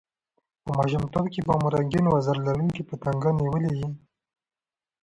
په 0.63 0.71
ماشومتوب 0.77 1.25
کښي 1.31 1.41
به 1.47 1.53
مو 1.61 1.67
رنګین 1.75 2.05
وزر 2.09 2.37
لرونکي 2.47 2.81
پتنګان 2.89 3.35
نیولي 3.41 3.71
يي! 3.79 3.87